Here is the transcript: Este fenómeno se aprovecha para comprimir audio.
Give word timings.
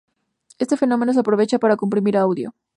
Este 0.57 0.77
fenómeno 0.77 1.13
se 1.13 1.19
aprovecha 1.19 1.59
para 1.59 1.77
comprimir 1.77 2.17
audio. 2.17 2.55